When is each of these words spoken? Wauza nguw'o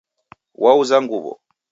Wauza 0.61 0.97
nguw'o 1.03 1.33